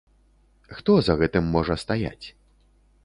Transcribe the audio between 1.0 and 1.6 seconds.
за гэтым